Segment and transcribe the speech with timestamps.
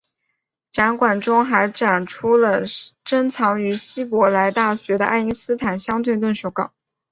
[0.71, 2.63] 展馆中还展出了
[3.05, 6.71] 珍藏于希伯来大学的爱因斯坦相对论手稿。